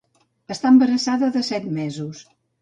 [0.55, 2.25] Està embarassada de set mesos.